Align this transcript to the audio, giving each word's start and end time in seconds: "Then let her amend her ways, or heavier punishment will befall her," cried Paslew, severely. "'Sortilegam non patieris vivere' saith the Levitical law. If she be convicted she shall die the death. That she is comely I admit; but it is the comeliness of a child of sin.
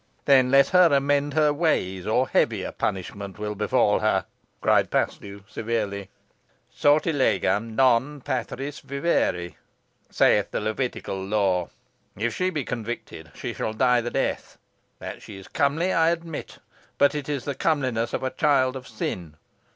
"Then 0.25 0.49
let 0.49 0.69
her 0.69 0.91
amend 0.91 1.35
her 1.35 1.53
ways, 1.53 2.07
or 2.07 2.27
heavier 2.27 2.71
punishment 2.71 3.37
will 3.37 3.53
befall 3.53 3.99
her," 3.99 4.25
cried 4.59 4.89
Paslew, 4.89 5.43
severely. 5.47 6.09
"'Sortilegam 6.73 7.75
non 7.75 8.19
patieris 8.19 8.79
vivere' 8.79 9.53
saith 10.09 10.49
the 10.49 10.59
Levitical 10.59 11.23
law. 11.23 11.69
If 12.17 12.33
she 12.33 12.49
be 12.49 12.63
convicted 12.65 13.29
she 13.35 13.53
shall 13.53 13.73
die 13.73 14.01
the 14.01 14.09
death. 14.09 14.57
That 14.97 15.21
she 15.21 15.37
is 15.37 15.47
comely 15.47 15.93
I 15.93 16.09
admit; 16.09 16.57
but 16.97 17.13
it 17.13 17.29
is 17.29 17.45
the 17.45 17.53
comeliness 17.53 18.11
of 18.11 18.23
a 18.23 18.31
child 18.31 18.75
of 18.75 18.87
sin. 18.87 19.35